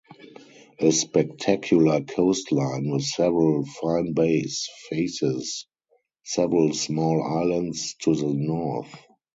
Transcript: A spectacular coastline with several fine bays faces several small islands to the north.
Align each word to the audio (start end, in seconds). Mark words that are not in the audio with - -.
A 0.79 0.89
spectacular 0.89 2.01
coastline 2.01 2.89
with 2.89 3.03
several 3.03 3.63
fine 3.63 4.13
bays 4.13 4.67
faces 4.89 5.67
several 6.23 6.73
small 6.73 7.21
islands 7.21 7.93
to 7.99 8.15
the 8.15 8.33
north. 8.33 8.95